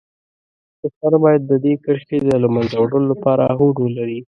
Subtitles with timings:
[0.79, 4.19] پښتانه باید د دې کرښې د له منځه وړلو لپاره هوډ ولري.